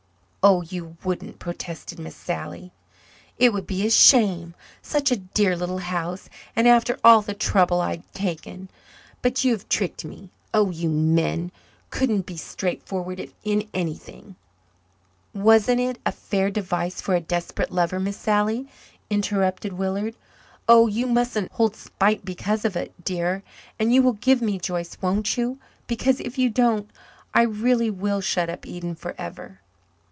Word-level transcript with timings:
"Oh, 0.43 0.63
you 0.63 0.97
wouldn't," 1.03 1.37
protested 1.37 1.99
Miss 1.99 2.15
Sally. 2.15 2.73
"It 3.37 3.53
would 3.53 3.67
be 3.67 3.85
a 3.85 3.91
shame 3.91 4.55
such 4.81 5.11
a 5.11 5.17
dear 5.17 5.55
little 5.55 5.77
house 5.77 6.29
and 6.55 6.67
after 6.67 6.97
all 7.03 7.21
the 7.21 7.35
trouble 7.35 7.79
I've 7.79 8.11
taken. 8.11 8.67
But 9.21 9.43
you 9.43 9.51
have 9.51 9.69
tricked 9.69 10.03
me 10.03 10.31
oh, 10.51 10.71
you 10.71 10.89
men 10.89 11.51
couldn't 11.91 12.25
be 12.25 12.37
straightforward 12.37 13.31
in 13.43 13.69
anything" 13.71 14.35
"Wasn't 15.45 15.79
it 15.79 15.99
a 16.07 16.11
fair 16.11 16.49
device 16.49 17.01
for 17.01 17.13
a 17.13 17.21
desperate 17.21 17.69
lover, 17.71 17.99
Miss 17.99 18.17
Sally?" 18.17 18.67
interrupted 19.11 19.73
Willard. 19.73 20.15
"Oh, 20.67 20.87
you 20.87 21.05
mustn't 21.05 21.51
hold 21.51 21.75
spite 21.75 22.25
because 22.25 22.65
of 22.65 22.75
it, 22.75 22.91
dear; 23.05 23.43
And 23.77 23.93
you 23.93 24.01
will 24.01 24.13
give 24.13 24.41
me 24.41 24.57
Joyce, 24.57 24.97
won't 25.01 25.37
you? 25.37 25.59
Because 25.85 26.19
if 26.19 26.39
you 26.39 26.49
don't, 26.49 26.89
I 27.31 27.43
really 27.43 27.91
will 27.91 28.21
shut 28.21 28.49
up 28.49 28.65
Eden 28.65 28.95
forever." 28.95 29.59